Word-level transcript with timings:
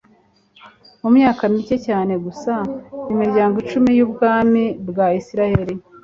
mu 1.01 1.09
myaka 1.15 1.43
mike 1.53 1.75
cyane 1.87 2.13
gusa 2.25 2.53
imiryango 3.11 3.55
icumi 3.63 3.89
y'ubwami 3.97 4.63
bwa 4.89 5.07
isirayeli 5.19 5.73